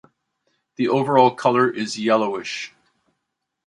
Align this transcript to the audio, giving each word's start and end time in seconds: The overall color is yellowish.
The 0.77 0.87
overall 0.87 1.35
color 1.35 1.69
is 1.69 1.99
yellowish. 1.99 2.73